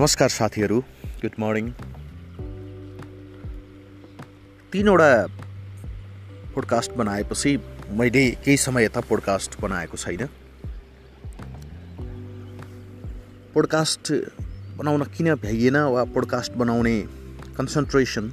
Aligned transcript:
नमस्कार 0.00 0.28
साथीहरू। 0.28 0.78
Good 1.22 1.34
morning 1.38 1.66
तिनवटा 4.72 5.08
पोडकास्ट 6.54 6.92
बनाएपछि 6.92 7.56
मैले 7.98 8.22
केही 8.44 8.56
समय 8.56 8.84
यता 8.84 9.00
पोडकास्ट 9.00 9.60
बनाएको 9.60 9.96
छैन। 9.96 10.24
पोडकास्ट 13.54 14.12
बनाउन 14.78 15.04
किन 15.16 15.34
भ्याइएन 15.34 15.76
वा 15.76 16.04
पोडकास्ट 16.04 16.52
बनाउने 16.52 16.96
कन्सन्ट्रेसन 17.58 18.32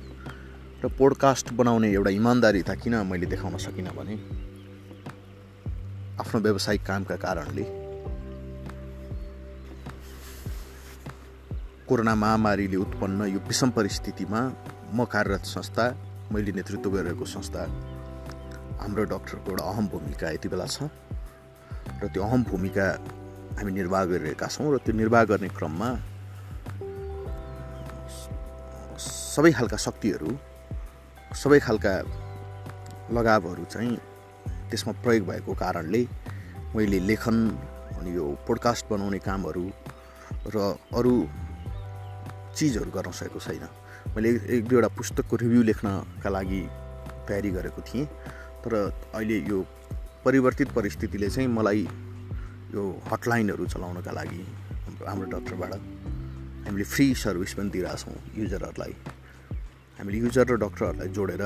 र 0.84 0.88
पोडकास्ट 0.88 1.52
बनाउने 1.54 1.92
एउटा 1.94 2.10
इमान्दारिता 2.10 2.76
किन 2.76 2.96
मैले 3.12 3.26
देखाउन 3.26 3.58
सकिनँ 3.58 3.92
भने 3.92 4.16
आफ्नो 6.16 6.42
व्यावसायिक 6.42 6.86
कामका 6.88 7.16
कारणले। 7.16 7.87
कोरोना 11.88 12.14
महामारीले 12.16 12.78
उत्पन्न 12.78 13.26
यो 13.32 13.40
विषम 13.48 13.70
परिस्थितिमा 13.72 14.40
म 14.92 15.06
कार्यरत 15.08 15.44
संस्था 15.48 15.84
मैले 16.32 16.52
नेतृत्व 16.60 16.90
गरिरहेको 16.92 17.26
संस्था 17.26 17.62
हाम्रो 18.80 19.04
डक्टरको 19.08 19.52
एउटा 19.52 19.64
अहम 19.72 19.88
भूमिका 19.88 20.30
यति 20.36 20.48
बेला 20.52 20.66
छ। 20.68 20.92
र 22.04 22.08
त्यो 22.12 22.24
अहम 22.24 22.44
भूमिका 22.44 22.88
हामी 23.60 23.72
निर्वाह 23.72 24.04
गरिरहेका 24.12 24.48
छौँ 24.52 24.68
र 24.76 24.78
त्यो 24.84 24.94
निर्वाह 25.00 25.24
गर्ने 25.32 25.50
क्रममा 25.56 25.90
सबै 29.00 29.52
खालका 29.56 29.78
शक्तिहरू 29.88 30.30
सबै 31.40 31.60
खालका 31.64 31.94
लगावहरू 33.16 33.64
चाहिँ 33.72 33.96
त्यसमा 34.70 34.94
प्रयोग 35.08 35.28
भएको 35.32 35.54
कारणले 35.64 36.04
मैले 36.76 37.00
लेखन 37.10 37.38
अनि 37.96 38.12
यो 38.20 38.26
पोडकास्ट 38.44 38.92
बनाउने 38.92 39.20
कामहरू 39.24 39.66
र 40.52 40.76
अरू 40.92 41.16
चिजहरू 42.58 42.92
गर्न 42.92 43.12
सकेको 43.14 43.40
छैन। 43.40 43.66
मैले 44.16 44.30
एक 44.58 44.68
दुईवटा 44.68 44.90
पुस्तकको 44.98 45.36
रिभ्यू 45.38 45.62
लेख्नका 45.70 46.30
लागि 46.30 46.62
तयारी 47.28 47.50
गरेको 47.54 47.82
थिएँ। 47.86 48.06
तर 48.66 48.74
अहिले 49.14 49.38
यो 49.46 49.58
परिवर्तित 50.26 50.70
परिस्थितिले 50.74 51.30
चाहिँ 51.30 51.48
मलाई 51.48 51.88
यो 52.74 52.84
हटलाइनहरू 53.12 53.66
चलाउनका 53.68 54.12
लागि 54.12 54.42
हाम्रो 55.08 55.28
डक्टरबाट 55.32 55.74
हामीले 56.66 56.84
फ्री 56.84 57.06
सर्भिस 57.16 57.54
पनि 57.54 57.70
दिइरहेछौँ 57.70 58.16
युजरहरूलाई। 58.38 58.94
हामीले 60.00 60.18
युजर 60.18 60.46
र 60.50 60.56
डक्टरहरूलाई 60.58 61.10
जोडेर 61.16 61.42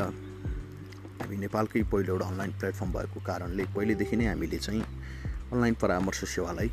हामी 1.21 1.37
नेपालकै 1.37 1.83
पहिलो 1.91 2.13
एउटा 2.13 2.25
अनलाइन 2.27 2.51
प्लेटफर्म 2.59 2.91
भएको 2.91 3.19
कारणले 3.21 3.63
पहिलेदेखि 3.75 4.15
नै 4.17 4.25
हामीले 4.31 4.57
चाहिँ 4.57 4.81
अनलाइन 5.51 5.75
परामर्श 5.81 6.23
सेवालाई 6.33 6.69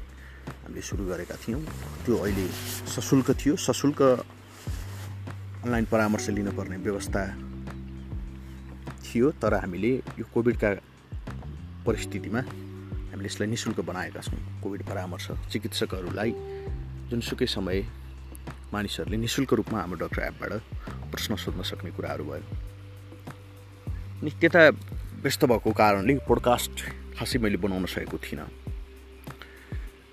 हामीले 0.49 0.83
सुरु 0.83 1.05
गरेका 1.07 1.37
थियौँ। 1.43 1.63
त्यो 2.05 2.15
अहिले 2.17 2.47
सशुल्क 2.95 3.31
थियो। 3.41 3.57
सशुल्क 3.57 4.01
अनलाइन 5.65 5.85
परामर्श 5.93 6.29
लिनुपर्ने 6.31 6.77
व्यवस्था 6.87 7.23
थियो 9.05 9.31
तर 9.41 9.55
हामीले 9.55 9.93
यो 10.19 10.25
कोभिडका 10.35 10.71
परिस्थितिमा 11.87 12.41
हामीले 12.41 13.29
यसलाई 13.29 13.49
नि 13.49 13.57
शुल्क 13.57 13.81
बनाएका 13.81 14.21
छौँ। 14.21 14.39
कोभिड 14.63 14.83
परामर्श 14.87 15.27
चिकित्सकहरूलाई 15.53 16.31
जुनसुकै 17.11 17.47
समय 17.47 17.79
मानिसहरूले 18.73 19.17
नि 19.17 19.29
शुल्क 19.29 19.53
रूपमा 19.59 19.79
हाम्रो 19.81 19.99
डक्टर 20.05 20.23
एपबाट 20.23 20.53
प्रश्न 21.11 21.37
सोध्न 21.37 21.63
सक्ने 21.65 21.91
कुराहरू 21.97 22.25
भयो। 22.25 22.45
अनि 24.21 24.31
त्यता 24.41 24.63
व्यस्त 25.25 25.45
भएको 25.51 25.71
कारणले 25.73 26.15
पोडकास्ट 26.29 26.77
खासै 27.17 27.39
मैले 27.41 27.57
बनाउन 27.57 27.85
सकेको 27.89 28.19
थिइनँ। 28.19 28.68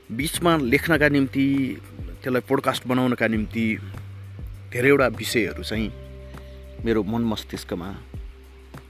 बिचमा 0.05 0.55
लेख्नका 0.57 1.07
निम्ति 1.09 1.45
त्यसलाई 2.21 2.41
पोडकास्ट 2.45 2.85
बनाउनका 2.87 3.27
निम्ति 3.27 3.65
धेरैवटा 4.69 5.07
विषयहरू 5.17 5.63
चाहिँ 5.63 5.89
मेरो 6.85 7.01
मन 7.03 7.23
मस्तिष्कमा 7.25 7.89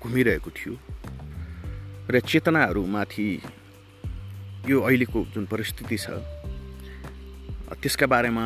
घुमिरहेको 0.04 0.50
थियो 0.52 0.74
र 2.12 2.20
चेतनाहरूमाथि 2.20 3.28
यो 4.68 4.82
अहिलेको 4.82 5.20
जुन 5.34 5.46
परिस्थिति 5.48 5.98
छ 5.98 6.20
त्यसका 7.80 8.08
बारेमा 8.12 8.46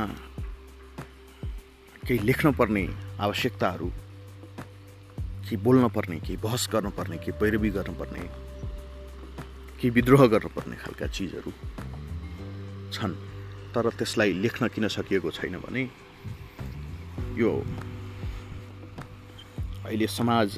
केही 2.06 2.20
लेख्नुपर्ने 2.22 2.86
आवश्यकताहरू 3.20 3.90
केही 5.42 5.58
बोल्न 5.58 5.88
पर्ने 5.90 6.20
केही 6.22 6.38
बहस 6.38 6.70
गर्नुपर्ने 6.74 7.18
केही 7.18 7.38
पैरवी 7.42 7.70
गर्नुपर्ने 7.78 8.30
केही 9.74 9.90
विद्रोह 9.90 10.26
गर्नुपर्ने 10.28 10.76
खालका 10.78 11.08
चिजहरू 11.08 11.52
छन् 12.92 13.16
तर 13.74 13.90
त्यसलाई 13.98 14.34
लेख्न 14.44 14.68
किन 14.74 14.88
सकिएको 14.88 15.32
छैन 15.32 15.56
भने 15.64 15.84
यो 17.38 17.52
अहिले 19.86 20.08
समाज 20.08 20.50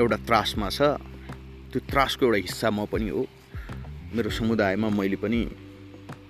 एउटा 0.00 0.16
त्रासमा 0.28 0.68
छ। 0.70 0.80
त्यो 1.70 1.80
त्रासको 1.90 2.24
एउटा 2.26 2.38
हिस्सा 2.46 2.70
म 2.70 2.86
पनि 2.90 3.08
हो। 3.08 3.22
मेरो 4.14 4.30
समुदायमा 4.30 4.88
मैले 4.90 5.16
पनि 5.22 5.40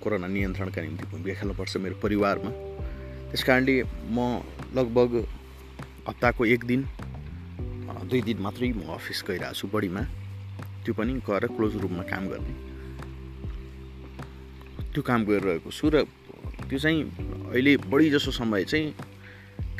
कोरोना 0.02 0.26
नियन्त्रणका 0.26 0.80
निम्ति 0.82 1.04
भूमिका 1.10 1.34
खेल्नुपर्छ 1.40 1.76
मेरो 1.84 1.96
परिवारमा। 2.02 2.50
त्यस 3.30 3.42
कारणले 3.48 3.74
म 4.10 4.42
लगभग 4.76 5.10
हप्ताको 6.08 6.44
एक 6.44 6.64
दिन 6.64 6.80
दुई 8.10 8.20
दिन 8.26 8.38
मात्रै 8.42 8.72
म 8.72 8.90
अफिस 8.96 9.22
गइरहेको 9.28 9.54
छु 9.54 9.66
बढीमा 9.72 10.02
त्यो 10.84 10.92
पनि 10.98 11.12
गएर 11.24 11.46
क्लोज 11.56 11.76
रुममा 11.82 12.04
काम 12.10 12.28
गर्ने। 12.28 12.69
त्यो 14.92 15.02
काम 15.02 15.20
गरिरहेको 15.24 15.70
छु 15.70 15.86
र 15.94 16.04
त्यो 16.68 16.78
चाहिँ 16.78 17.00
अहिले 17.50 17.76
बढी 17.90 18.10
जसो 18.10 18.30
समय 18.30 18.64
चाहिँ 18.64 18.94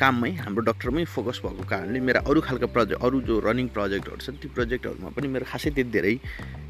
काममै 0.01 0.31
हाम्रो 0.43 0.63
डक्टरमै 0.65 1.05
फोकस 1.05 1.39
भएको 1.45 1.65
कारणले 1.69 2.01
मेरा 2.01 2.21
अरू 2.31 2.41
खालका 2.41 2.67
प्रोजेक्ट 2.75 3.03
अरू 3.05 3.21
जो 3.29 3.35
रनिङ 3.45 3.69
प्रोजेक्टहरू 3.77 4.17
छन् 4.17 4.39
ती 4.43 4.49
प्रोजेक्टहरूमा 4.57 5.11
पनि 5.13 5.29
मेरो 5.35 5.45
खासै 5.51 5.71
त्यति 5.77 5.91
धेरै 5.91 6.15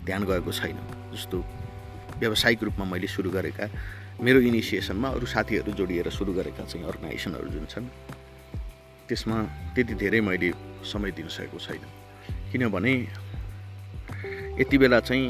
ध्यान 0.06 0.22
गएको 0.26 0.50
छैन। 0.50 0.78
जस्तो 1.14 1.36
व्यावसायिक 2.20 2.62
रूपमा 2.64 2.84
मैले 2.90 3.06
सुरु 3.06 3.30
गरेका 3.30 3.64
मेरो 4.24 4.40
इनिसिएसनमा 4.50 5.08
अरू 5.16 5.26
साथीहरू 5.26 5.72
जोडिएर 5.78 6.10
सुरु 6.10 6.32
गरेका 6.32 6.64
चाहिँ 6.64 6.84
अर्गनाइजेसनहरू 6.90 7.48
जुन 7.54 7.64
छन् 7.72 7.86
त्यसमा 9.08 9.36
त्यति 9.74 9.94
धेरै 10.02 10.20
मैले 10.20 10.50
समय 10.84 11.10
दिन 11.16 11.28
सकेको 11.28 11.58
छैन। 11.58 11.82
किनभने 12.50 12.92
यति 14.60 14.76
बेला 14.78 15.00
चाहिँ 15.00 15.28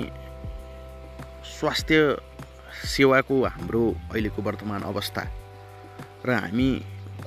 स्वास्थ्य 1.59 1.97
सेवाको 2.71 3.45
हाम्रो 3.45 3.83
अहिलेको 4.13 4.43
वर्तमान 4.43 4.83
अवस्था। 4.83 5.23
र 6.27 6.31
हामी 6.31 6.71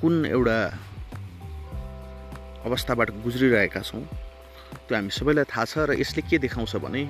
कुन 0.02 0.26
एउटा 0.26 0.58
अवस्थाबाट 2.66 3.10
गुज्रिरहेका 3.24 3.82
छौँ 3.82 4.04
त्यो 4.88 4.96
हामी 4.96 5.10
सबैलाई 5.10 5.46
थाहा 5.46 5.66
छ 5.66 5.78
र 5.90 6.00
यसले 6.00 6.22
के 6.30 6.38
देखाउँछ 6.38 6.76
भने 6.76 7.04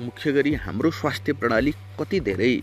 मुख्य 0.00 0.32
गरी 0.32 0.54
हाम्रो 0.54 0.90
स्वास्थ्य 0.90 1.32
प्रणाली 1.32 1.72
कति 2.00 2.20
धेरै 2.20 2.54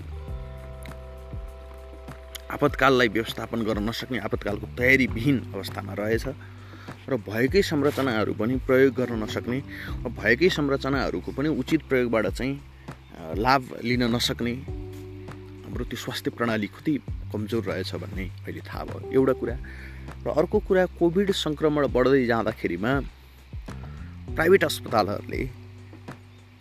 आपतकाललाई 2.51 3.07
व्यवस्थापन 3.07 3.59
गर्न 3.61 3.89
नसक्ने 3.89 4.17
आपतकालको 4.19 4.67
तयारीविहीन 4.77 5.37
अवस्थामा 5.53 5.93
रहेछ 5.93 6.25
र 7.09 7.17
भएकै 7.17 7.61
संरचनाहरू 7.61 8.33
पनि 8.33 8.55
प्रयोग 8.67 8.93
गर्न 8.93 9.23
नसक्ने 9.23 9.59
भएकै 10.17 10.49
संरचनाहरूको 10.49 11.31
पनि 11.31 11.49
उचित 11.49 11.81
प्रयोगबाट 11.89 12.27
चाहिँ 12.27 12.68
लाभ 13.19 13.63
लिन 13.83 14.03
नसक्ने 14.15 14.53
हाम्रो 15.63 15.83
त्यो 15.85 15.97
स्वास्थ्य 15.99 16.31
प्रणाली 16.37 16.67
कति 16.75 16.93
कमजोर 17.31 17.63
रहेछ 17.63 17.91
भन्ने 18.01 18.25
अहिले 18.45 18.61
थाहा 18.67 18.83
भयो। 18.89 19.11
एउटा 19.13 19.33
कुरा 19.39 19.55
र 20.25 20.27
अर्को 20.39 20.57
कुरा 20.67 20.85
कोभिड 20.99 21.31
सङ्क्रमण 21.31 21.87
बढ्दै 21.93 22.25
जाँदाखेरिमा 22.25 22.91
प्राइभेट 24.35 24.63
अस्पतालहरूले 24.63 25.41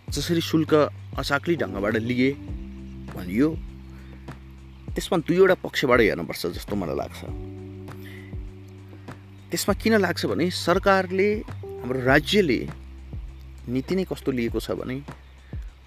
जसरी 0.07 0.41
शुल्क 0.41 0.73
अचाक्ली 1.17 1.55
ढङ्गबाट 1.61 1.95
लिए 2.09 2.29
भनियो 3.15 3.47
त्यसमा 4.93 5.17
दुईवटा 5.27 5.55
पक्षबाट 5.65 5.99
हेर्नुपर्छ 6.01 6.43
जस्तो 6.57 6.75
मलाई 6.75 6.95
लाग्छ। 7.01 7.19
त्यसमा 9.49 9.73
किन 9.81 9.93
लाग्छ 10.05 10.21
भने 10.29 10.45
सरकारले 10.53 11.29
हाम्रो 11.81 11.99
राज्यले 12.05 12.59
नीति 13.73 13.93
नै 13.95 14.03
कस्तो 14.11 14.29
लिएको 14.37 14.59
छ 14.59 14.77
भने 14.77 14.97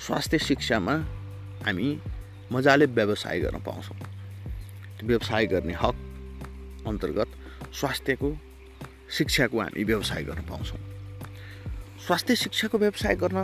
स्वास्थ्य 0.03 0.39
शिक्षामा 0.39 0.95
हामी 1.65 1.89
मजाले 2.53 2.87
व्यवसाय 2.87 3.41
गर्न 3.41 3.59
पाउँछौँ। 3.63 3.97
व्यवसाय 5.07 5.47
गर्ने 5.47 5.73
हक 5.73 5.97
अन्तर्गत 6.87 7.29
स्वास्थ्यको 7.71 8.31
शिक्षाको 9.17 9.61
हामी 9.61 9.85
व्यवसाय 9.85 10.23
गर्न 10.25 10.43
पाउँछौँ। 10.49 10.79
स्वास्थ्य 12.07 12.37
शिक्षाको 12.37 12.79
व्यवसाय 12.79 13.15
गर्न 13.15 13.39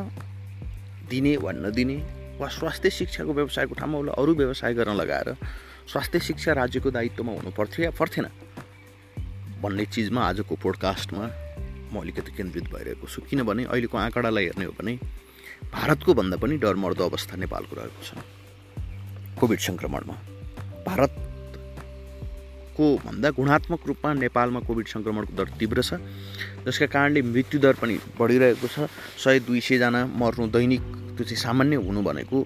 दिने 1.11 1.37
वा 1.37 1.53
नदिने 1.53 1.97
वा 2.41 2.49
स्वास्थ्य 2.49 2.91
शिक्षाको 2.91 3.33
व्यवसायको 3.33 3.75
ठाउँमा 3.75 3.99
उसलाई 3.99 4.23
अरू 4.23 4.35
व्यवसाय 4.35 4.75
गर्न 4.75 4.97
लगाएर 4.97 5.35
स्वास्थ्य 5.87 6.21
शिक्षा 6.21 6.53
राज्यको 6.53 6.91
दायित्वमा 6.91 7.33
हुनु 7.33 7.51
पर्थ्यो 7.55 7.85
या 7.85 7.91
पर्थेन? 7.95 8.27
भन्ने 9.63 9.85
चिजमा 9.87 10.27
आजको 10.29 10.55
पोडकास्टमा 10.59 11.25
म 11.93 12.01
अलिकति 12.03 12.33
केन्द्रित 12.35 12.67
भइरहेको 12.75 13.07
छु। 13.07 13.23
किनभने 13.31 13.65
अहिलेको 13.65 13.99
आँकडालाई 13.99 14.45
हेर्ने 14.45 14.65
हो 14.65 14.75
भने 14.75 14.99
भारतको 15.75 16.11
भन्दा 16.15 16.37
पनि 16.43 16.55
डरमर्दो 16.65 17.05
अवस्था 17.05 17.35
नेपालको 17.37 17.75
रहेको 17.77 18.03
छ। 18.03 18.11
कोभिड 19.41 19.61
सङ्क्रमणमा 19.69 20.15
भारतको 20.87 22.85
भन्दा 23.05 23.29
गुणात्मक 23.39 23.81
रूपमा 23.89 24.11
नेपालमा 24.25 24.61
कोभिड 24.69 24.87
सङ्क्रमणको 24.95 25.33
दर 25.39 25.49
तीव्र 25.59 25.79
छ 25.83 25.91
जसका 26.67 26.87
कारणले 26.95 27.21
मृत्युदर 27.23 27.75
पनि 27.81 27.95
बढिरहेको 28.19 28.67
छ। 28.67 28.77
सय 29.23 29.37
दुई 29.47 29.61
सयजना 29.61 30.01
मर्नु 30.21 30.47
दैनिक 30.57 30.83
त्यो 31.17 31.25
चाहिँ 31.29 31.43
सामान्य 31.47 31.77
हुनु 31.87 32.01
भनेको 32.09 32.39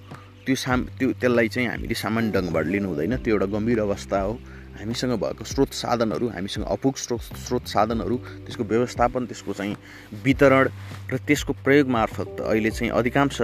त्यो 0.44 0.56
साम 0.56 0.78
त्यो 0.98 1.08
त्यसलाई 1.20 1.48
चाहिँ 1.54 1.68
हामीले 1.68 1.94
सामान्य 1.94 2.30
ढङ्गबाट 2.34 2.66
लिनु 2.74 2.88
हुँदैन। 2.90 3.14
त्यो 3.22 3.32
एउटा 3.34 3.46
गम्भीर 3.54 3.80
अवस्था 3.86 4.18
हो। 4.26 4.32
हामीसँग 4.78 5.12
भएको 5.20 5.44
स्रोत 5.44 5.72
साधनहरू 5.72 6.28
हामीसँग 6.28 6.64
अपुग 6.66 6.94
स्रोत 6.96 7.20
स्रोत 7.20 7.66
साधनहरू 7.66 8.16
त्यसको 8.16 8.64
व्यवस्थापन 8.64 9.26
त्यसको 9.26 9.52
चाहिँ 9.52 9.76
वितरण 10.24 10.68
र 11.12 11.16
त्यसको 11.26 11.52
प्रयोग 11.64 11.88
मार्फत 11.88 12.40
अहिले 12.40 12.70
चाहिँ 12.70 12.92
अधिकांश 12.92 13.38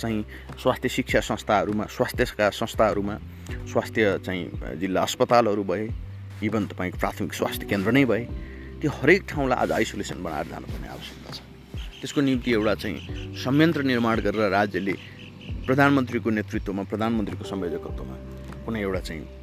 चाहिँ 0.00 0.24
स्वास्थ्य 0.62 0.88
शिक्षा 0.88 1.20
संस्थाहरूमा 1.20 1.84
स्वास्थ्यका 1.84 2.50
संस्थाहरूमा 2.50 3.16
स्वास्थ्य 3.66 4.18
चाहिँ 4.26 4.76
जिल्ला 4.80 5.02
अस्पतालहरू 5.02 5.64
भए 5.64 5.88
इभन 6.42 6.66
तपाईँको 6.66 6.98
प्राथमिक 6.98 7.32
स्वास्थ्य 7.34 7.66
केन्द्र 7.66 7.90
नै 7.92 8.04
भए 8.04 8.24
त्यो 8.80 8.90
हरेक 8.90 9.26
ठाउँलाई 9.28 9.58
आज 9.58 9.72
आइसोलेसन 9.72 10.22
बनाएर 10.22 10.46
जानुपर्ने 10.46 10.88
आवश्यकता 10.88 11.30
छ। 11.32 11.38
त्यसको 12.00 12.20
निम्ति 12.20 12.52
एउटा 12.52 12.74
चाहिँ 12.74 13.34
संयन्त्र 13.36 13.82
निर्माण 13.82 14.20
गरेर 14.20 14.50
राज्यले 14.50 14.94
प्रधानमन्त्रीको 15.66 16.30
नेतृत्वमा 16.30 16.82
प्रधानमन्त्रीको 16.82 17.44
संयोजकत्वमा 17.44 18.16
कुनै 18.64 18.80
एउटा 18.80 19.00
चाहिँ 19.00 19.39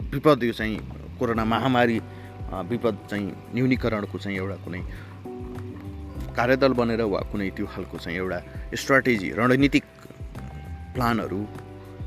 विपद 0.00 0.44
यो 0.44 0.52
चाहिँ 0.52 0.76
कोरोना 1.18 1.44
महामारी 1.44 1.98
विपद 2.70 2.98
चाहिँ 3.10 3.32
न्यूनीकरणको 3.54 4.18
चाहिँ 4.18 4.38
एउटा 4.38 4.56
कुनै 4.56 4.80
कार्यदल 6.36 6.72
बनेर 6.72 7.02
वा 7.02 7.20
कुनै 7.32 7.50
त्यो 7.50 7.66
खालको 7.66 7.98
चाहिँ 7.98 8.18
एउटा 8.18 8.38
स्ट्राटेजी 8.74 9.30
रणनीतिक 9.30 9.84
प्लानहरू 10.94 11.40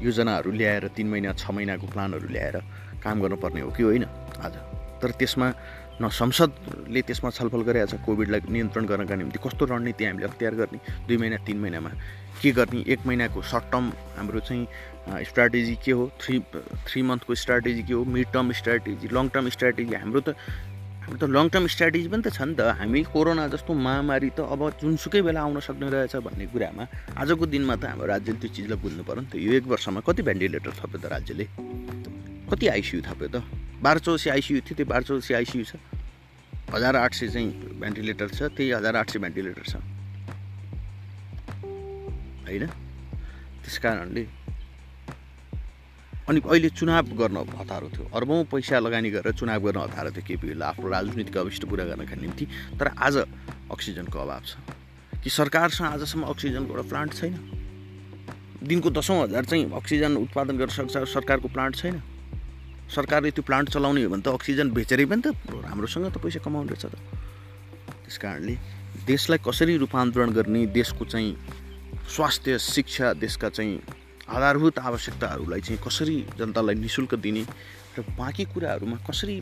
योजनाहरू 0.01 0.51
ल्याएर 0.51 0.87
तिन 0.87 1.07
महिना 1.09 1.33
छ 1.33 1.51
महिनाको 1.51 1.87
प्लानहरू 1.87 2.27
ल्याएर 2.27 2.57
काम 3.03 3.21
गर्नुपर्ने 3.21 3.61
हो 3.61 3.71
कि 3.71 3.83
होइन 3.83 4.03
आज? 4.39 4.53
तर 5.01 5.11
त्यसमा 5.11 5.53
न 6.01 6.07
संसदले 6.07 7.01
त्यसमा 7.03 7.29
छलफल 7.35 7.61
गरेका 7.67 7.85
छ 7.91 7.99
कोभिडलाई 8.07 8.41
नियन्त्रण 8.47 8.85
गर्नका 8.87 9.15
निम्ति। 9.19 9.39
कस्तो 9.43 9.65
रणनीति 9.67 10.03
हामीले 10.05 10.27
अख्तियार 10.31 10.53
गर्ने? 10.55 10.79
दुई 11.07 11.17
महिना 11.17 11.37
तिन 11.43 11.57
महिनामा। 11.59 11.91
के 12.39 12.51
गर्ने? 12.55 12.79
एक 12.87 12.99
महिनाको 13.03 13.41
सर्ट 13.43 13.65
टर्म 13.71 13.85
हाम्रो 14.15 14.39
चाहिँ 14.39 14.63
स्ट्राटेजी 15.27 15.75
के 15.83 15.91
हो? 15.91 16.09
थ्री 16.21 16.39
थ्री 16.87 17.01
मन्थको 17.03 17.35
स्ट्राटेजी 17.35 17.83
के 17.83 17.93
हो? 17.93 18.03
Mid 18.05 18.27
term 18.31 18.51
strategy 18.55 19.07
long 19.11 19.27
term 19.35 19.49
strategy 19.49 19.93
हाम्रो 19.95 20.21
त 20.23 20.35
हाम्रो 21.03 21.19
त 21.19 21.29
लङ 21.35 21.49
टर्म 21.49 21.67
स्ट्राटेजी 21.67 22.07
पनि 22.07 22.21
त 22.23 22.31
छ 22.31 22.47
नि 22.47 22.55
त। 22.55 22.79
हामी 22.79 23.03
कोरोना 23.11 23.47
जस्तो 23.51 23.73
महामारी 23.73 24.29
त 24.37 24.39
अब 24.45 24.79
जुनसुकै 24.79 25.21
बेला 25.27 25.41
आउन 25.41 25.59
सक्ने 25.59 25.89
रहेछ 25.89 26.15
भन्ने 26.23 26.45
कुरामा 26.53 26.83
आजको 27.19 27.43
दिनमा 27.43 27.75
त 27.75 27.83
हाम्रो 27.91 28.07
राज्यले 28.07 28.39
त्यो 28.39 28.49
चिजलाई 28.55 28.77
बुझ्नु 28.79 29.03
पऱ्यो 29.03 29.21
नि 29.21 29.27
त। 29.27 29.35
यो 29.35 29.51
एक 29.57 29.65
वर्षमा 29.67 29.99
कति 30.05 30.21
भेन्टिलेटर 30.23 30.71
थप्यो 30.79 30.97
त 31.01 31.05
राज्यले? 31.11 31.45
कति 32.49 32.67
आइसियु 32.67 33.01
थप्यो 33.01 33.27
त? 33.27 33.43
बाह्र 33.81 33.99
चौसी 33.99 34.29
आइसियु 34.29 34.61
थियो 34.61 34.75
त्यो 34.75 34.85
बाह्र 34.85 35.03
चौसी 35.03 35.33
आइसियु 35.33 35.63
छ। 35.63 35.75
हजार 36.73 36.95
आठ 36.95 37.13
सय 37.13 37.27
चाहिँ 37.29 37.79
भेन्टिलेटर 37.79 38.27
छ 38.29 38.41
त्यही 38.49 38.71
हजार 38.71 38.95
आठ 38.95 39.09
सय 39.09 39.19
भेन्टिलेटर 39.19 39.63
छ। 39.63 39.75
होइन? 42.45 42.65
त्यस 43.63 43.77
कारणले 43.77 44.23
अनि 46.29 46.39
अहिले 46.45 46.69
चुनाव 46.69 47.05
गर्न 47.17 47.37
हतारो 47.57 47.89
थियो। 47.89 48.05
अर्बौँ 48.13 48.43
पैसा 48.51 48.79
लगानी 48.79 49.09
गरेर 49.09 49.33
चुनाव 49.33 49.59
गर्न 49.65 49.79
हतारो 49.79 50.09
थियो 50.11 50.25
केपीले 50.27 50.65
आफ्नो 50.65 50.89
राजनीतिक 50.89 51.37
अभिष्ट 51.37 51.65
पुरा 51.65 51.85
गर्नका 51.85 52.15
निम्ति 52.15 52.45
तर 52.79 52.87
आज 52.97 53.15
अक्सिजनको 53.71 54.19
अभाव 54.19 54.43
छ। 54.45 54.57
कि 55.23 55.29
सरकारसँग 55.29 55.87
आजसम्म 55.87 56.23
अक्सिजनको 56.25 56.69
एउटा 56.73 56.89
प्लान्ट 56.89 57.13
छैन? 57.13 57.33
दिनको 58.63 58.89
दसौँ 58.89 59.23
हजार 59.23 59.45
चाहिँ 59.45 59.71
अक्सिजन 59.71 60.17
उत्पादन 60.17 60.57
गर्न 60.57 60.69
सक्छ 60.69 60.97
सरकारको 60.97 61.47
प्लान्ट 61.47 61.75
छैन? 61.75 62.01
सरकारले 62.95 63.31
त्यो 63.31 63.43
प्लान्ट 63.45 63.69
चलाउने 63.69 64.03
हो 64.03 64.09
भने 64.09 64.21
त 64.21 64.27
अक्सिजन 64.33 64.71
बेचेरै 64.73 65.05
पनि 65.05 65.21
त 65.21 65.27
राम्रोसँग 65.45 66.05
त 66.09 66.17
पैसा 66.17 66.39
कमाउने 66.41 66.73
रहेछ 66.73 66.85
त। 66.85 66.95
त्यस 68.05 68.17
कारणले 68.17 68.55
देशलाई 69.05 69.39
कसरी 69.45 69.77
रूपान्तरण 69.77 70.29
गर्ने 70.33 70.65
देशको 70.73 71.05
चाहिँ 71.05 71.37
स्वास्थ्य 72.09 72.57
शिक्षा 72.59 73.13
देशका 73.21 73.49
चाहिँ 73.49 73.81
आधारभूत 74.29 74.79
आवश्यकताहरूलाई 74.79 75.61
चाहिँ 75.61 75.79
कसरी 75.85 76.17
जनतालाई 76.37 76.75
नि 76.75 76.89
शुल्क 76.89 77.13
दिने 77.21 77.43
र 77.97 78.01
बाँकी 78.17 78.43
कुराहरूमा 78.53 78.97
कसरी 79.09 79.37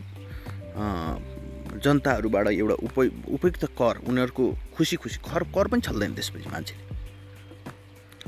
जनताहरूबाट 1.84 2.48
एउटा 2.48 2.76
उप 2.84 2.98
उपयुक्त 3.28 3.64
कर 3.80 3.96
उनीहरूको 4.08 4.44
खुसी 4.76 4.96
खुसी 4.96 5.18
कर 5.24 5.44
कर 5.56 5.68
पनि 5.68 5.82
छल्दैन 5.88 6.14
त्यसपछि 6.16 6.50
मान्छेले। 6.50 6.84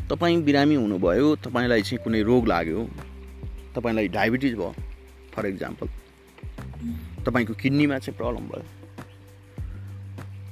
तपाईँ 0.07 0.41
बिरामी 0.43 0.75
हुनुभयो 0.75 1.35
तपाईँलाई 1.43 1.81
चाहिँ 1.81 2.03
कुनै 2.03 2.21
रोग 2.23 2.47
लाग्यो 2.47 2.79
तपाईँलाई 3.75 4.07
डायबिटिज 4.07 4.53
भयो 4.55 4.73
फर 5.33 5.45
इक्जाम्पल 5.47 5.87
तपाईँको 7.25 7.53
किडनीमा 7.53 7.97
चाहिँ 7.99 8.17
प्रब्लम 8.17 8.45
भयो। 8.49 8.63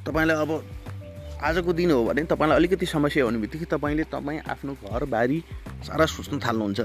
तपाईँलाई 0.05 0.37
अब 0.37 0.51
आजको 1.37 1.73
दिन 1.73 1.91
हो 1.91 2.03
भने 2.05 2.23
तपाईँलाई 2.25 2.57
अलिकति 2.57 2.85
समस्या 2.85 3.23
हुने 3.25 3.37
बित्तिकै 3.39 3.65
तपाईँले 3.71 4.03
तपाईँ 4.09 4.39
आफ्नो 4.47 4.73
घरबारी 4.85 5.39
सारा 5.85 6.05
सोच्न 6.05 6.39
थाल्नुहुन्छ। 6.39 6.79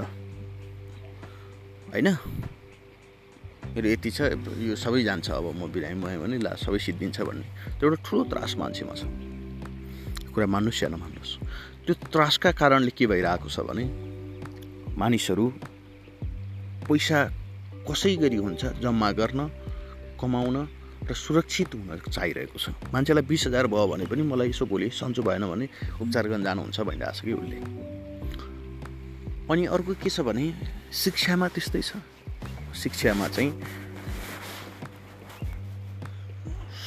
होइन? 1.93 2.09
मेरो 3.73 3.87
यति 3.89 4.09
छ 4.11 4.21
यो 4.61 4.75
सबै 4.77 5.01
जान्छ 5.03 5.29
अब 5.33 5.45
म 5.57 5.65
बिरामी 5.73 6.01
भएँ 6.01 6.17
भने 6.21 6.37
ला 6.45 6.53
सबै 6.61 6.77
सिद्धिन्छ 6.77 7.21
भन्ने। 7.21 7.45
त्यो 7.79 7.85
एउटा 7.89 7.97
ठुलो 8.05 8.23
त्रास 8.29 8.51
मान्छेमा 8.61 8.93
छ 8.93 9.03
कुरा 10.33 10.45
मान्नुहोस् 10.45 10.83
या 10.83 10.89
नमान्नुहोस्। 10.89 11.33
त्यो 11.85 11.93
त्रासका 12.13 12.51
कारणले 12.53 12.91
के 12.93 13.05
भइरहेको 13.09 13.49
छ 13.49 13.65
भने 13.65 13.85
मानिसहरू 14.93 15.45
पैसा 16.85 17.19
कसै 17.87 18.15
गरी 18.23 18.37
हुन्छ 18.45 18.61
जम्मा 18.83 19.09
गर्न 19.19 19.39
कमाउन 20.19 20.57
र 21.03 21.13
सुरक्षित 21.13 21.75
हुन 21.75 21.99
चाहिरहेको 22.07 22.57
छ। 22.59 22.71
मान्छेलाई 22.93 23.23
बिस 23.27 23.47
हजार 23.47 23.67
भयो 23.67 23.87
भने 23.91 24.05
पनि 24.07 24.23
मलाई 24.23 24.49
यसो 24.55 24.65
भोलि 24.71 24.87
सन्चो 24.89 25.21
भएन 25.23 25.43
भने 25.51 25.65
उपचार 25.99 26.25
गर्न 26.31 26.43
जानुहुन्छ 26.47 26.79
भनिरहेको 26.79 27.15
छ 27.17 27.21
कि 27.27 27.33
उसले। 27.35 27.57
अनि 29.51 29.63
अर्को 29.67 29.93
के 29.99 30.09
छ 30.09 30.23
भने 30.23 30.45
शिक्षामा 30.95 31.47
त्यस्तै 31.51 31.81
छ। 31.83 31.99
शिक्षामा 32.71 33.27
चाहिँ 33.35 33.51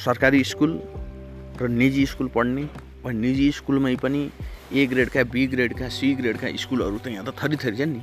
सरकारी 0.04 0.40
स्कुल 0.44 0.72
र 1.60 1.68
निजी 1.68 2.04
स्कुल 2.06 2.28
पढ्ने 2.32 2.64
वा 3.04 3.10
निजी 3.12 3.48
स्कुलमै 3.52 3.94
पनि 4.00 4.22
ए 4.72 4.86
ग्रेडका 4.86 5.22
बी 5.28 5.46
ग्रेडका 5.52 5.88
सी 5.88 6.14
ग्रेडका 6.16 6.46
स्कुलहरू 6.56 6.98
त 6.98 7.06
यहाँ 7.12 7.24
त 7.28 7.36
थरी 7.36 7.56
थरी 7.60 7.76
छन् 7.76 7.92
नि। 7.92 8.02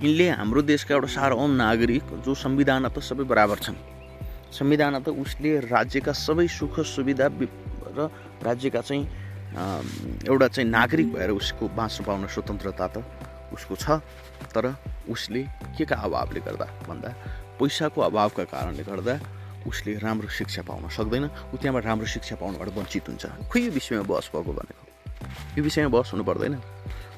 यिनले 0.00 0.28
हाम्रो 0.30 0.62
देशका 0.62 0.94
एउटा 0.94 1.08
सार्वभौम 1.08 1.50
नागरिक 1.56 2.04
जो 2.24 2.34
संविधान 2.34 2.88
त 2.88 2.98
सबै 2.98 3.24
बराबर 3.28 3.58
छन्। 3.60 3.76
संविधान 4.50 5.02
त 5.02 5.08
उसले 5.12 5.50
राज्यका 5.68 6.12
सबै 6.12 6.46
सुख 6.48 6.80
सुविधा 6.80 7.26
र 7.28 8.08
राज्यका 8.42 8.80
चाहिँ 8.80 9.04
एउटा 10.24 10.46
चाहिँ 10.48 10.68
नागरिक 10.70 11.12
भएर 11.12 11.30
उसको 11.30 11.68
बाँच्नु 11.76 12.06
पाउन 12.06 12.26
स्वतन्त्रता 12.26 12.86
त 12.88 13.04
उसको 13.52 13.74
छ 13.76 14.00
तर 14.56 14.74
उसले 15.12 15.42
के 15.76 15.84
का 15.84 15.96
अभावले 16.00 16.40
गर्दा 16.40 16.66
भन्दा 16.88 17.10
पैसाको 17.60 18.00
अभावका 18.00 18.44
कारणले 18.48 18.82
गर्दा 18.82 19.14
उसले 19.68 19.92
राम्रो 20.02 20.28
शिक्षा 20.28 20.62
पाउन 20.66 20.88
सक्दैन। 20.88 21.24
ऊ 21.52 21.56
त्यहाँबाट 21.60 21.84
राम्रो 21.84 22.06
शिक्षा 22.10 22.34
पाउनबाट 22.40 22.68
वञ्चित 22.74 23.08
हुन्छ। 23.08 23.24
खोइ 23.46 23.60
यो 23.62 23.70
विषयमा 23.70 24.02
बहस 24.08 24.30
भएको 24.34 24.52
भनेको? 24.58 24.84
यो 25.54 25.62
विषयमा 25.62 25.90
बहस 25.94 26.08
हुनु 26.12 26.24
पर्दैन। 26.24 26.54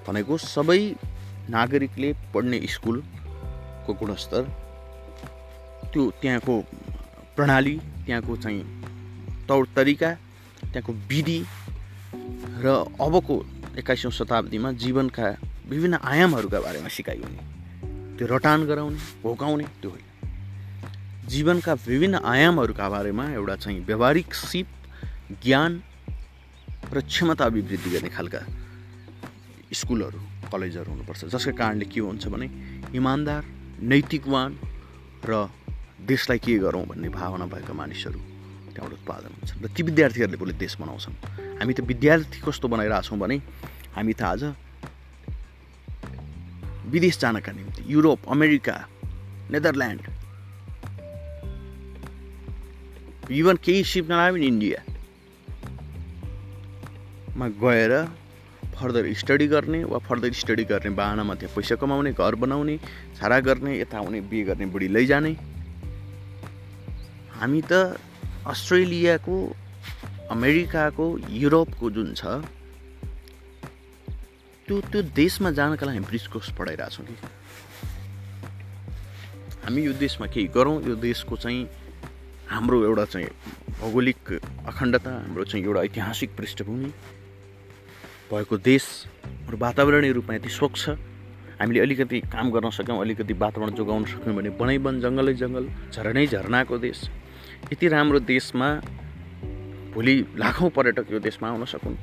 भनेको 0.04 0.37
सबै 0.37 0.81
नागरिकले 1.51 2.13
पढ्ने 2.35 2.61
स्कुलको 2.67 3.93
गुणस्तर 3.93 4.43
त्यो 5.93 6.11
त्यहाँको 6.11 6.61
प्रणाली 7.37 7.79
त्यहाँको 7.79 8.37
चाहिँ 8.37 8.63
तौर 9.49 9.67
तरिका 9.77 10.15
त्यहाँको 10.61 10.93
विधि 10.93 11.45
र 12.65 12.67
अबको 13.01 13.47
एक्काइसौँ 13.79 14.11
शताब्दीमा 14.11 14.73
जीवनका 14.73 15.37
विभिन्न 15.69 15.95
आयामहरूका 15.95 16.61
बारेमा 16.61 16.89
सिकाइयो 16.89 17.29
त्यो 18.19 18.27
रटान 18.27 18.67
गराउने 18.67 18.99
भोकाउने 19.23 19.65
त्यो 19.65 19.91
होइन। 19.91 21.29
जीवनका 21.29 21.73
विभिन्न 21.73 22.15
आयामहरूका 22.15 22.89
बारेमा 22.89 23.25
एउटा 23.31 23.57
चाहिँ 23.57 23.85
व्यवहारिक 23.87 24.35
सिप 24.35 24.67
ज्ञान 25.45 25.83
र 26.93 27.01
क्षमता 27.01 27.45
अभिवृद्धि 27.45 27.91
गर्ने 27.91 28.09
खालका 28.09 28.39
स्कुलहरू 29.73 30.34
कलेजहरू 30.53 30.91
हुनुपर्छ। 30.91 31.21
जसका 31.35 31.53
कारणले 31.53 31.87
के 31.89 32.01
हुन्छ 32.01 32.25
भने 32.29 32.47
इमान्दार 32.95 33.43
नैतिकवान 33.83 34.51
र 35.25 35.33
देशलाई 36.05 36.39
के 36.39 36.59
गरौँ 36.61 36.85
भन्ने 36.85 37.09
भावना 37.09 37.47
भएका 37.49 37.73
मानिसहरू 37.73 38.21
त्यहाँबाट 38.75 38.93
उत्पादन 39.01 39.31
हुन्छन् 39.35 39.63
र 39.65 39.67
ती 39.73 39.83
विद्यार्थीहरूले 39.89 40.39
बोले 40.39 40.55
देश 40.61 40.73
बनाउँछन्। 40.81 41.15
हामी 41.61 41.73
त 41.75 41.81
विद्यार्थी 41.81 42.39
कस्तो 42.45 42.67
बनाइरहेछौँ 42.69 43.19
भने 43.19 43.37
हामी 43.97 44.13
त 44.13 44.23
आज 44.23 44.43
विदेश 46.93 47.15
जानका 47.19 47.53
निम्ति 47.53 47.83
युरोप 47.89 48.21
अमेरिका 48.29 48.77
नेदरल्यान्ड 49.51 50.05
इभन 53.33 53.57
केही 53.65 53.83
सिप 53.85 54.05
भने 54.05 54.47
इन्डियामा 54.47 54.77
गएर 57.65 57.93
फर्दर 58.75 59.12
स्टडी 59.14 59.47
गर्ने 59.47 59.83
वा 59.85 59.99
फर्दर 60.07 60.33
स्टडी 60.35 60.64
गर्ने 60.64 60.90
बाहनामा 60.99 61.35
त्यहाँ 61.35 61.54
पैसा 61.57 61.75
कमाउने 61.78 62.12
घर 62.12 62.35
बनाउने 62.35 62.76
छारा 63.16 63.38
गर्ने 63.40 63.78
यता 63.81 63.99
आउने 63.99 64.21
बिहे 64.21 64.45
गर्ने 64.45 64.66
बुढी 64.66 64.88
लैजाने। 64.88 65.33
हामी 67.38 67.61
त 67.71 67.73
अस्ट्रेलियाको 68.47 69.37
अमेरिकाको 70.31 71.07
युरोपको 71.31 71.90
जुन 71.90 72.12
छ 72.14 72.25
त्यो 74.69 74.81
त्यो 74.90 75.00
देशमा 75.14 75.50
जानका 75.50 75.87
लागि 75.87 76.00
ब्रिज 76.09 76.26
कोर्स 76.33 76.50
पढाइरहेछौँ 76.59 77.07
कि। 77.07 77.16
हामी 79.64 79.81
यो 79.83 79.93
देशमा 79.97 80.26
केही 80.26 80.47
गरौँ 80.54 80.76
यो 80.88 80.95
देशको 81.00 81.37
चाहिँ 81.37 81.69
हाम्रो 82.50 82.85
एउटा 82.85 83.04
चाहिँ 83.12 83.28
भौगोलिक 83.81 84.33
अखण्डता 84.69 85.11
हाम्रो 85.11 85.45
चाहिँ 85.45 85.64
एउटा 85.64 85.81
ऐतिहासिक 85.83 86.37
पृष्ठभूमि। 86.37 86.90
भएको 88.31 88.57
देश 88.59 88.85
हाम्रो 89.25 89.59
वातावरणीय 89.59 90.12
रूपमा 90.12 90.35
यति 90.35 90.49
स्वच्छ 90.49 90.88
हामीले 91.61 91.81
अलिकति 91.81 92.21
काम 92.21 92.50
गर्न 92.50 92.71
सक्यौँ 92.71 93.00
अलिकति 93.00 93.33
वातावरण 93.33 93.71
जोगाउन 93.71 94.04
सक्यौँ 94.04 94.37
भने 94.37 94.49
वनै 94.49 94.78
जङ्गलै 95.00 95.35
जङ्गल 95.35 95.64
झरनै 95.93 96.26
झरनाको 96.26 96.78
देश। 96.78 97.11
यति 97.73 97.88
राम्रो 97.88 98.21
देशमा 98.21 98.69
भोलि 99.95 100.14
लाखौँ 100.37 100.71
पर्यटक 100.71 101.07
यो 101.12 101.19
देशमा 101.21 101.49
आउन 101.49 101.64
सकुन्। 101.64 101.97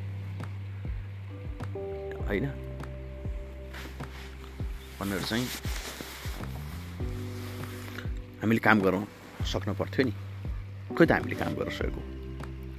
होइन? 2.27 2.45
भनेर 4.99 5.21
चाहिँ 5.21 5.45
हामीले 8.41 8.59
काम 8.59 8.79
गराउन 8.79 9.05
सक्नु 9.45 9.73
पर्थ्यो 9.73 10.05
नि। 10.05 10.13
खोइ 10.95 11.05
त 11.07 11.11
हामीले 11.11 11.35
काम 11.35 11.53
गर्न 11.53 11.69
सकेको? 11.69 12.01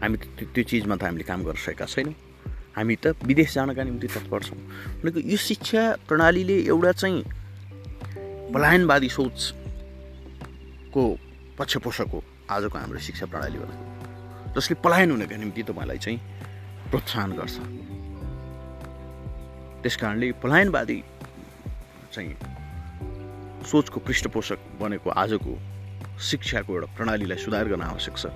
हामी 0.00 0.16
त्यो 0.16 0.62
चिजमा 0.64 0.96
त 0.96 1.04
हामीले 1.04 1.24
काम 1.24 1.42
गर्न 1.42 1.58
सकेका 1.58 1.84
छैनौँ। 1.84 2.31
हामी 2.76 2.96
त 2.96 3.06
विदेश 3.24 3.54
जानका 3.54 3.82
निम्ति 3.84 4.06
तत्पर 4.08 4.40
छौँ। 4.42 4.58
भनेको 5.02 5.20
यो 5.20 5.36
शिक्षा 5.36 5.82
प्रणालीले 6.08 6.56
एउटा 6.72 6.92
चाहिँ 6.92 7.22
पलायनवादी 8.52 9.08
सोचको 9.08 11.02
पक्षपोषक 11.58 12.08
हो 12.12 12.18
आजको 12.50 12.78
हाम्रो 12.78 12.98
शिक्षा 12.98 13.26
प्रणाली 13.26 13.58
भनेको 13.58 14.54
जसले 14.56 14.74
पलायन 14.84 15.10
हुनका 15.10 15.36
निम्ति 15.36 15.62
तपाईँलाई 15.62 15.98
चाहिँ 15.98 16.18
प्रोत्साहन 16.90 17.30
गर्छ। 17.32 17.56
त्यस 19.82 19.96
कारणले 19.96 20.26
पलायनवादी 20.42 20.98
चाहिँ 22.12 22.32
सोचको 23.70 23.98
पृष्ठपोषक 24.00 24.58
बनेको 24.80 25.10
आजको 25.10 25.52
शिक्षाको 26.20 26.70
एउटा 26.74 26.88
प्रणालीलाई 26.96 27.38
सुधार 27.38 27.64
गर्न 27.68 27.82
आवश्यक 27.82 28.16
छ। 28.16 28.26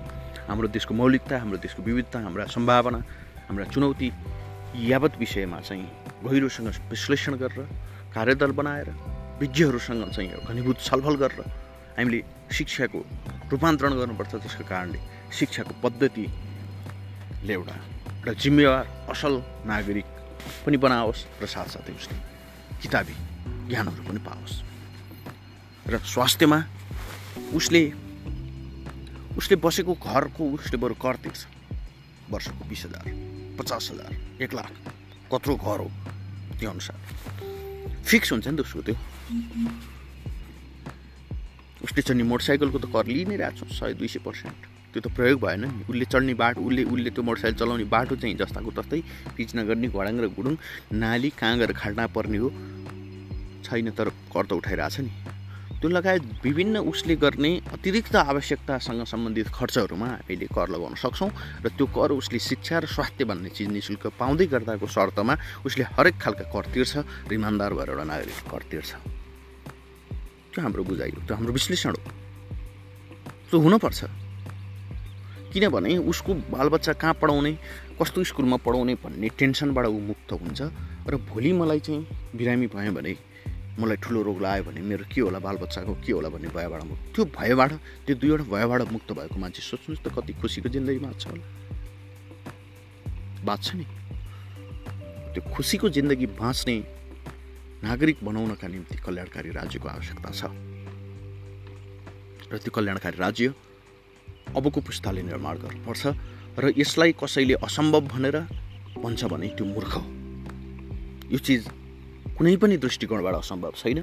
हाम्रो 0.47 0.67
देशको 0.73 0.93
मौलिकता 0.93 1.37
हाम्रो 1.37 1.57
देशको 1.61 1.81
विविधता 1.83 2.19
हाम्रा 2.19 2.45
सम्भावना 2.47 2.99
हाम्रा 3.47 3.65
चुनौती 3.73 4.07
यावत 4.89 5.13
विषयमा 5.19 5.59
चाहिँ 5.67 5.87
गहिरोसँग 6.23 6.67
विश्लेषण 6.91 7.35
गरेर 7.41 7.63
कार्यदल 8.15 8.51
बनाएर 8.59 8.89
विज्ञहरूसँग 9.39 10.03
चाहिँ 10.15 10.43
घनीभूत 10.47 10.77
छलफल 10.87 11.15
गरेर 11.23 11.41
हामीले 11.97 12.19
शिक्षाको 12.57 12.99
रूपान्तरण 13.51 13.93
गर्नुपर्छ 13.99 14.33
त्यसको 14.35 14.63
कारणले 14.69 14.99
शिक्षाको 15.39 15.73
पद्धतिले 15.83 17.53
एउटा 17.53 17.75
एउटा 18.17 18.33
जिम्मेवार 18.43 18.85
असल 19.13 19.33
नागरिक 19.71 20.07
पनि 20.65 20.77
बनाओस् 20.83 21.25
र 21.41 21.45
साथसाथै 21.47 21.93
उसले 21.99 22.17
किताबी 22.81 23.15
ज्ञानहरू 23.69 24.03
पनि 24.07 24.19
पाओस्। 24.27 24.55
र 25.87 25.97
स्वास्थ्यमा 26.13 26.59
उसले 27.55 27.83
उसले 29.39 29.55
बसेको 29.63 29.93
घरको 29.93 30.43
उसले 30.57 30.77
बरु 30.83 30.95
कर 30.99 31.15
तिर्छ 31.23 31.41
वर्षको 32.31 32.63
बिस 32.69 32.85
हजार। 32.85 33.05
पचास 33.57 33.89
हजार 33.91 34.43
एक 34.43 34.53
लाख 34.53 34.71
कत्रो 35.33 35.55
घर 35.55 35.79
हो 35.83 35.89
त्यो 36.59 36.69
अनुसार। 36.69 36.97
फिक्स 38.05 38.31
हुन्छ 38.31 38.47
नि 38.47 38.57
त 38.57 38.61
उसको 38.61 38.81
त्यो। 38.87 38.95
उसले 41.83 42.01
चढ्ने 42.01 42.23
मोटरसाइकलको 42.23 42.79
त 42.79 42.85
कर 42.93 43.05
लिइ 43.13 43.25
नै 43.25 43.35
रहेको 43.37 43.65
छ 43.65 43.71
सय 43.79 43.93
दुई 43.99 44.07
सय 44.07 44.19
पर्सेन्ट। 44.25 44.59
त्यो 44.93 45.01
त 45.01 45.07
प्रयोग 45.13 45.39
भएन 45.41 45.65
नि। 45.65 45.83
उसले 45.89 46.05
चढ्ने 46.05 46.33
बाटो 46.33 46.61
उसले 46.61 46.83
उसले 46.83 47.09
त्यो 47.11 47.23
मोटरसाइकल 47.23 47.57
चलाउने 47.59 47.85
बाटो 47.91 48.15
चाहिँ 48.15 48.35
जस्ताको 48.37 48.71
तस्तै 48.77 49.01
पिच 49.35 49.49
नगर्ने 49.55 49.87
घोडाङ 49.91 50.15
र 50.23 50.27
गुडुङ 50.37 50.55
नाली 50.95 51.29
कहाँ 51.35 51.57
गएर 51.59 51.71
खाड्ना 51.73 52.07
पर्ने 52.15 52.37
हो। 52.37 52.49
छैन 53.65 53.91
तर 53.91 54.09
कर 54.33 54.45
त 54.45 54.51
उठाइरहेछ 54.53 54.99
नि। 55.03 55.26
त्यो 55.77 55.89
लगायत 55.89 56.23
विभिन्न 56.43 56.77
उसले 56.89 57.15
गर्ने 57.15 57.51
अतिरिक्त 57.69 58.15
आवश्यकतासँग 58.15 59.03
सम्बन्धित 59.05 59.47
खर्चहरूमा 59.53 60.07
हामीले 60.07 60.47
कर 60.49 60.67
लगाउन 60.73 60.95
सक्छौँ 60.97 61.29
र 61.61 61.69
त्यो 61.69 61.85
कर 61.93 62.11
उसले 62.17 62.39
शिक्षा 62.41 62.81
र 62.81 62.85
स्वास्थ्य 62.89 63.25
भन्ने 63.29 63.49
चिज 63.53 63.67
नि 63.69 63.81
शुल्क 63.85 64.17
पाउँदै 64.17 64.45
गर्दाको 64.49 64.87
शर्तमा 64.89 65.33
उसले 65.65 65.83
हरेक 65.93 66.15
खालका 66.17 66.45
कर 66.49 66.65
तिर्छ 66.73 66.97
र 67.29 67.33
इमान्दार 67.33 67.73
भएर 67.77 67.89
एउटा 67.93 68.05
नागरिक 68.09 68.37
कर 68.49 68.61
तिर्छ। 68.73 68.91
त्यो 70.49 70.59
हाम्रो 70.65 70.83
बुझाइ 70.83 71.09
हो 71.13 71.21
त्यो 71.29 71.35
हाम्रो 71.37 71.53
विश्लेषण 71.53 71.93
हो। 71.93 72.01
त्यो 73.49 73.57
हुनुपर्छ। 73.61 73.99
किनभने 75.53 75.97
उसको 76.09 76.33
बालबच्चा 76.57 76.93
कहाँ 76.93 77.13
पढाउने 77.21 77.53
कस्तो 78.01 78.23
स्कुलमा 78.33 78.57
पढाउने 78.65 78.93
भन्ने 78.97 79.27
टेन्सनबाट 79.37 79.85
ऊ 79.85 79.99
मुक्त 80.09 80.29
हुन्छ 80.41 80.59
र 81.05 81.13
भोलि 81.29 81.51
मलाई 81.53 81.79
चाहिँ 81.79 82.01
बिरामी 82.35 82.67
भयो 82.73 82.91
भने 82.97 83.13
मलाई 83.79 83.97
ठुलो 84.01 84.21
रोग 84.25 84.41
लाग्यो 84.41 84.63
भने 84.65 84.81
मेरो 84.81 85.05
के 85.05 85.21
होला 85.21 85.39
बालबच्चाको 85.39 85.93
के 86.01 86.11
होला 86.11 86.29
भन्ने 86.33 86.49
भयबाट 86.49 86.81
मुक्त 86.89 87.03
त्यो 87.13 87.23
भयबाट 87.37 87.71
त्यो 88.05 88.15
दुईवटा 88.17 88.43
भयबाट 88.49 88.81
मुक्त 88.91 89.09
भएको 89.13 89.37
मान्छे 89.37 89.61
सोच्नुहोस् 89.61 90.01
त 90.01 90.07
कति 90.17 90.33
खुसीको 90.41 90.69
जिन्दगी 90.73 90.99
बाँच्छ 91.05 91.23
होला। 91.27 91.45
बाँच्छ 93.45 93.67
नि। 93.77 93.85
त्यो 95.33 95.41
खुसीको 95.53 95.87
जिन्दगी 95.93 96.25
बाँच्ने 96.41 96.75
नागरिक 97.85 98.17
बनाउनका 98.25 98.67
निम्ति 98.67 98.97
कल्याणकारी 99.05 99.49
राज्यको 99.53 99.87
आवश्यकता 99.87 100.31
छ। 100.33 100.41
र 102.49 102.57
त्यो 102.57 102.71
कल्याणकारी 102.73 103.17
राज्य 103.17 103.53
अबको 104.57 104.79
पुस्ताले 104.81 105.21
निर्माण 105.21 105.55
गर्नुपर्छ 105.61 106.03
र 106.57 106.73
यसलाई 106.77 107.11
कसैले 107.21 107.53
असम्भव 107.61 108.01
भनेर 108.09 108.37
भन्छ 108.97 109.21
भने 109.29 109.47
त्यो 109.53 109.65
मूर्ख 109.69 109.93
हो। 109.93 110.03
यो 111.29 111.37
चिज 111.37 111.63
कुनै 112.37 112.55
पनि 112.61 112.77
दृष्टिकोणबाट 112.77 113.35
असम्भव 113.35 113.73
छैन। 113.81 113.99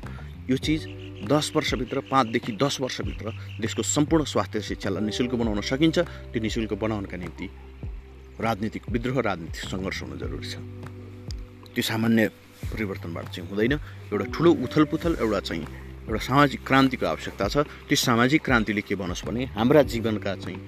यो 0.51 0.57
चिज 0.59 0.81
दस 1.31 1.53
वर्षभित्र 1.57 2.01
पाँचदेखि 2.11 2.53
दस 2.59 2.81
वर्षभित्र 2.81 3.27
देशको 3.63 3.83
सम्पूर्ण 3.83 4.25
स्वास्थ्य 4.27 4.61
शिक्षालाई 4.61 5.03
नि 5.07 5.13
शुल्क 5.15 5.35
बनाउन 5.41 5.61
सकिन्छ। 5.63 5.99
त्यो 6.33 6.41
नि 6.43 6.51
शुल्क 6.51 6.73
बनाउनका 6.75 7.17
निम्ति 7.17 7.47
राजनीतिक 8.41 8.83
विद्रोह 8.91 9.21
राजनीतिक 9.23 9.65
सङ्घर्ष 9.71 10.03
हुनु 10.03 10.17
जरुरी 10.19 10.49
छ। 10.51 10.55
त्यो 11.75 11.83
सामान्य 11.83 12.23
परिवर्तनबाट 12.75 13.27
चाहिँ 13.31 13.49
हुँदैन। 13.49 13.73
एउटा 14.11 14.27
ठुलो 14.35 14.51
उथल 14.65 14.85
पुथल 14.91 15.13
एउटा 15.23 15.41
चाहिँ 15.41 15.65
एउटा 16.11 16.21
सामाजिक 16.29 16.61
क्रान्तिको 16.67 17.07
आवश्यकता 17.07 17.47
छ। 17.49 17.57
त्यो 17.87 17.97
सामाजिक 17.97 18.41
क्रान्तिले 18.45 18.83
के 18.83 18.95
बनोस् 18.99 19.25
भने 19.25 19.45
हाम्रा 19.55 19.83
जीवनका 19.87 20.35
चाहिँ 20.43 20.59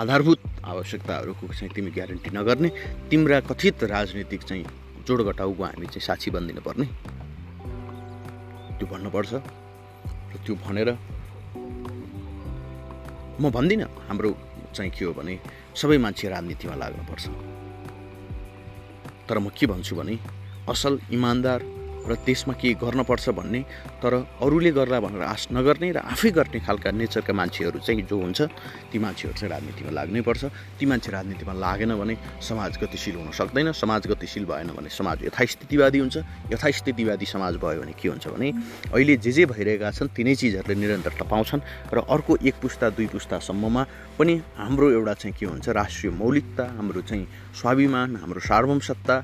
आधारभूत 0.00 0.40
आवश्यकताहरूको 0.64 1.44
चाहिँ 1.46 1.70
तिमी 1.70 1.90
ग्यारेन्टी 1.92 2.30
नगर्ने 2.32 2.68
तिम्रा 3.10 3.38
कथित 3.46 3.84
राजनीतिक 3.84 4.42
चाहिँ 4.42 4.64
जोडघटाउको 5.06 5.62
हामी 5.64 5.86
चाहिँ 5.86 6.06
साक्षी 6.08 6.28
बनिदिनु 6.34 6.60
पर्ने। 6.66 6.86
त्यो 8.78 8.86
भन्नुपर्छ। 8.90 9.32
र 10.32 10.34
त्यो 10.44 10.54
भनेर 10.66 10.88
म 13.40 13.50
भन्दिनँ 13.50 13.88
हाम्रो 14.08 14.30
चाहिँ 14.74 14.90
के 14.90 15.04
हो 15.04 15.12
भने 15.12 15.34
सबै 15.78 15.96
मान्छे 16.04 16.28
राजनीतिमा 16.28 16.74
लाग्नुपर्छ 16.74 17.24
तर 19.28 19.38
म 19.38 19.48
के 19.56 19.66
भन्छु 19.66 19.94
भने 19.96 20.14
असल 20.68 20.92
इमान्दार 21.12 21.75
र 22.06 22.14
त्यसमा 22.26 22.54
केही 22.54 22.74
गर्नपर्छ 22.78 23.28
भन्ने 23.34 23.60
तर 24.02 24.14
अरूले 24.42 24.70
गर्ला 24.78 24.98
भनेर 25.00 25.22
आश 25.22 25.48
नगर्ने 25.52 25.90
र 25.92 25.98
आफै 26.06 26.30
गर्ने 26.30 26.58
खालका 26.62 26.90
नेचरका 26.90 27.32
मान्छेहरू 27.34 27.78
चाहिँ 27.82 28.02
जो 28.06 28.16
हुन्छ 28.16 28.40
ती 28.92 28.98
मान्छेहरू 28.98 29.34
चाहिँ 29.34 29.50
राजनीतिमा 29.50 29.90
लाग्नै 29.90 30.20
पर्छ। 30.22 30.42
ती 30.78 30.84
मान्छे 30.86 31.10
राजनीतिमा 31.12 31.52
लागेन 31.52 31.92
भने 31.98 32.14
समाज 32.40 32.78
गतिशील 32.82 33.16
हुन 33.16 33.30
सक्दैन 33.34 33.72
समाज 33.74 34.06
गतिशील 34.06 34.44
भएन 34.46 34.70
भने 34.78 34.88
समाज 34.88 35.24
यथास्थितिवादी 35.26 35.98
हुन्छ। 35.98 36.16
यथास्थितिवादी 36.52 37.26
समाज 37.26 37.56
भयो 37.58 37.80
भने 37.82 37.94
के 37.98 38.08
हुन्छ 38.08 38.26
भने 38.30 38.48
अहिले 38.94 39.16
जे 39.18 39.32
जे 39.32 39.44
भइरहेका 39.50 39.90
छन् 39.90 40.14
तिनै 40.16 40.34
चिजहरूले 40.34 40.74
निरन्तरता 40.80 41.24
पाउँछन् 41.26 41.60
र 41.92 41.98
अर्को 42.06 42.36
एक 42.46 42.54
पुस्ता 42.62 42.90
दुई 42.94 43.06
पुस्तासम्ममा 43.10 43.82
पनि 44.18 44.34
हाम्रो 44.56 44.90
एउटा 44.90 45.14
चाहिँ 45.14 45.34
के 45.38 45.46
हुन्छ 45.46 45.68
राष्ट्रिय 45.68 46.12
मौलिकता 46.12 46.64
हाम्रो 46.76 47.00
चाहिँ 47.02 47.26
स्वाभिमान 47.60 48.16
हाम्रो 48.16 48.40
सार्वभौम 48.40 48.80
सत्ता 48.80 49.16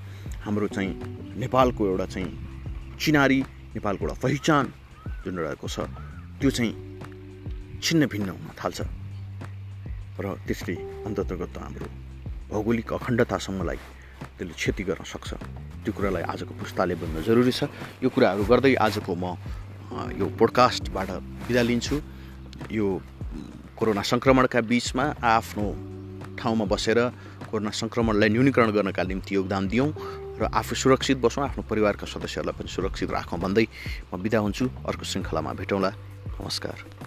हाम्रो 0.44 0.66
चाहिँ 0.68 0.92
नेपालको 1.38 1.86
एउटा 1.86 2.06
चाहिँ 2.06 2.51
चिनारी 3.02 3.38
नेपालको 3.74 4.02
एउटा 4.06 4.16
पहिचान 4.22 4.64
जुन 5.26 5.34
रहेको 5.42 5.66
छ 5.66 5.90
त्यो 6.38 6.50
चाहिँ 6.54 6.72
छिन्न 7.82 8.06
भिन्न 8.06 8.28
हुन 8.30 8.50
थाल्छ। 8.54 8.80
र 10.22 10.38
त्यसले 10.46 10.74
अन्तर्गत 11.10 11.58
हाम्रो 11.58 11.88
भौगोलिक 12.50 12.92
अखण्डतासम्मलाई 12.94 13.78
त्यसले 14.38 14.54
क्षति 14.54 14.82
गर्न 14.86 15.02
सक्छ। 15.02 15.30
त्यो 15.82 15.92
कुरालाई 15.98 16.22
आजको 16.30 16.52
पुस्ताले 16.62 16.94
बुझ्न 16.94 17.26
जरुरी 17.26 17.50
छ। 17.50 17.66
यो 18.06 18.08
कुराहरू 18.14 18.44
गर्दै 18.46 18.74
आजको 18.86 19.12
म 19.18 19.34
यो 20.14 20.26
पोडकास्टबाट 20.38 21.10
बिदा 21.50 21.62
लिन्छु। 21.66 21.96
यो 22.70 22.86
कोरोना 23.74 24.02
सङ्क्रमणका 24.06 24.60
बिचमा 24.70 25.04
आफ्नो 25.26 25.66
ठाउँमा 26.38 26.64
बसेर 26.70 26.98
कोरोना 27.50 27.70
सङ्क्रमणलाई 27.82 28.28
न्यूनीकरण 28.30 28.70
गर्नका 28.70 29.02
निम्ति 29.10 29.34
योगदान 29.34 29.62
दियौँ। 29.66 29.90
र 30.40 30.48
आफू 30.48 30.74
सुरक्षित 30.74 31.18
बसौँ 31.20 31.44
आफ्नो 31.44 31.62
परिवारका 31.68 32.06
सदस्यहरूलाई 32.06 32.56
पनि 32.58 32.68
सुरक्षित 32.68 33.10
राखौँ 33.10 33.38
भन्दै 33.38 33.66
म 34.08 34.22
बिदा 34.22 34.38
हुन्छु। 34.38 34.64
अर्को 34.88 35.04
श्रृङ्खलामा 35.04 35.52
भेटौँला। 35.60 35.90
नमस्कार। 36.40 37.01